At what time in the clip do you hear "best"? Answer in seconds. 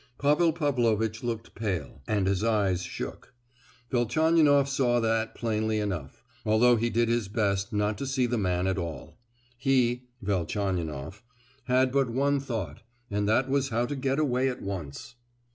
7.27-7.71